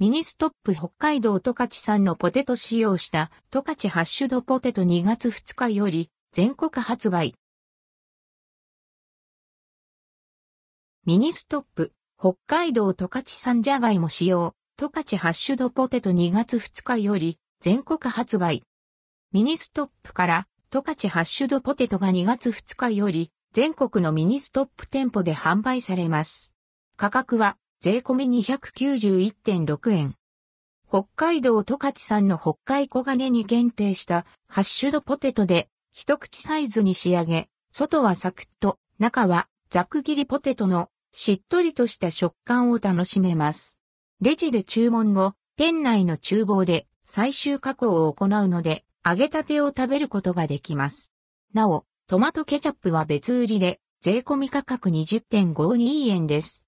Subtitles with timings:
[0.00, 7.34] ミニストップ北海道十勝産のポテト使用した十勝ハッシュドポテト2月2日より全国発売。
[11.04, 18.62] ミニストップ北海道十勝産じゃがいも使用十勝ハッシュドポテト2月2日より全国発売。
[19.32, 26.52] ミニストップから十勝ハッシュドポテトが2月2日より全国のミニストップ店舗で販売されます。
[26.96, 30.16] 価格は税込み291.6円。
[30.88, 43.78] 北海道十勝産の北海小金に限定したハッシュドポテトで一口サイズに仕上げ、外はサクッと、中はざく切りポテトのしっとりとした食感を楽しめます。
[44.20, 51.12] レジで注文後、店内の厨房で最終加工を行うので、揚げたてを食べることができます。
[51.54, 56.67] なお、トマトケチャップは別売りで、税込み価格20.52円です。